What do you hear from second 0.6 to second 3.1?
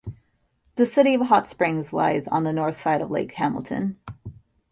The city of Hot Springs lies on the north side